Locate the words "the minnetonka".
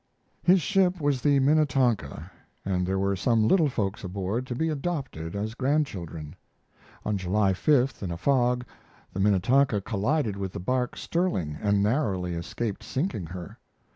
1.21-2.31, 9.13-9.81